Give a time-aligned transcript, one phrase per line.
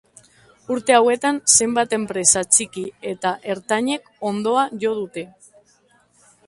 [0.75, 5.31] Urte hauetan zenbait enpresa txiki eta ertainek hondoa jo dute.